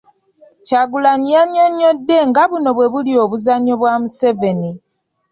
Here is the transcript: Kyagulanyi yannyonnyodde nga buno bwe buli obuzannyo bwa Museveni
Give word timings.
Kyagulanyi 0.65 1.29
yannyonnyodde 1.37 2.17
nga 2.29 2.43
buno 2.49 2.69
bwe 2.73 2.87
buli 2.93 3.11
obuzannyo 3.23 3.73
bwa 3.81 3.93
Museveni 4.01 4.71